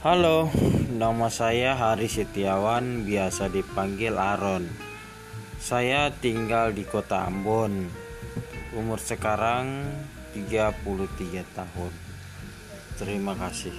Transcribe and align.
Halo, 0.00 0.48
nama 0.96 1.28
saya 1.28 1.76
Hari 1.76 2.08
Setiawan, 2.08 3.04
biasa 3.04 3.52
dipanggil 3.52 4.16
Aron. 4.16 4.64
Saya 5.60 6.08
tinggal 6.08 6.72
di 6.72 6.88
Kota 6.88 7.28
Ambon. 7.28 7.84
Umur 8.72 8.96
sekarang 8.96 9.84
33 10.32 11.44
tahun. 11.52 11.92
Terima 12.96 13.36
kasih. 13.36 13.76